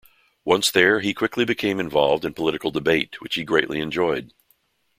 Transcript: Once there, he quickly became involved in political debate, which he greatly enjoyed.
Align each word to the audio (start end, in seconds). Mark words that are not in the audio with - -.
Once 0.45 0.71
there, 0.71 0.99
he 0.99 1.13
quickly 1.13 1.45
became 1.45 1.79
involved 1.79 2.25
in 2.25 2.33
political 2.33 2.71
debate, 2.71 3.21
which 3.21 3.35
he 3.35 3.43
greatly 3.43 3.79
enjoyed. 3.79 4.33